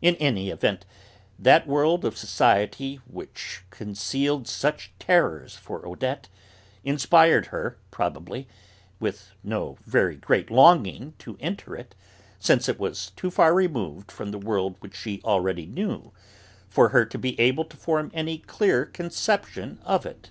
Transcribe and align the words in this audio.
In 0.00 0.16
any 0.16 0.50
event, 0.50 0.84
that 1.38 1.68
world 1.68 2.04
of 2.04 2.18
society 2.18 2.96
which 3.06 3.62
concealed 3.70 4.48
such 4.48 4.90
terrors 4.98 5.54
for 5.54 5.86
Odette 5.86 6.26
inspired 6.82 7.46
her, 7.54 7.78
probably, 7.92 8.48
with 8.98 9.30
no 9.44 9.76
very 9.86 10.16
great 10.16 10.50
longing 10.50 11.14
to 11.20 11.36
enter 11.38 11.76
it, 11.76 11.94
since 12.40 12.68
it 12.68 12.80
was 12.80 13.10
too 13.10 13.30
far 13.30 13.54
removed 13.54 14.10
from 14.10 14.32
the 14.32 14.36
world 14.40 14.74
which 14.80 14.96
she 14.96 15.20
already 15.24 15.66
knew 15.66 16.10
for 16.68 16.88
her 16.88 17.04
to 17.04 17.16
be 17.16 17.38
able 17.38 17.64
to 17.66 17.76
form 17.76 18.10
any 18.12 18.38
clear 18.38 18.84
conception 18.84 19.78
of 19.84 20.04
it. 20.04 20.30